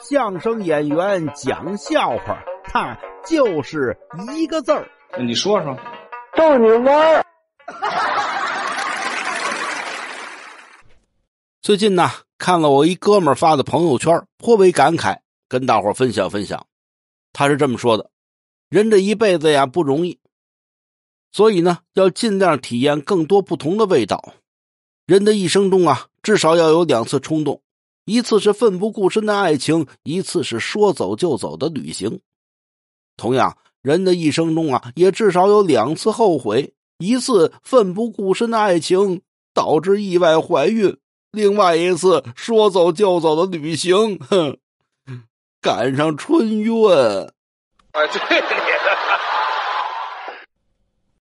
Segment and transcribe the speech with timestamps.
[0.00, 3.98] 相声演员讲笑话，他就是
[4.36, 4.88] 一个字儿。
[5.18, 5.76] 你说说，
[6.36, 7.24] 逗你玩儿。
[11.60, 12.08] 最近呢，
[12.38, 15.18] 看了我一哥们儿发的朋友圈，颇为感慨，
[15.48, 16.64] 跟大伙分享分享。
[17.32, 18.08] 他是这么说的：
[18.70, 20.20] 人这一辈子呀不容易，
[21.32, 24.34] 所以呢，要尽量体验更多不同的味道。
[25.06, 27.60] 人的一生中啊，至少要有两次冲动，
[28.08, 32.20] 一次是奋不顾身的爱情，一次是说走就走的旅行。
[33.18, 39.20] 同样，人的一生中啊，也至少有两次后悔，一次奋不顾身的爱情
[39.52, 40.96] 导致意外怀孕。
[41.32, 44.56] 另外一次说走就走的旅行，哼，
[45.60, 46.72] 赶上春运。
[47.92, 48.42] 哎，对。